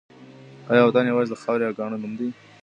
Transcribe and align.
آیا 0.71 0.81
وطن 0.87 1.05
یوازې 1.11 1.29
د 1.31 1.35
خاورې 1.41 1.63
او 1.67 1.75
کاڼو 1.77 1.97
نوم 2.01 2.13
دی؟ 2.19 2.27